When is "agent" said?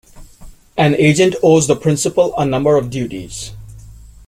0.95-1.35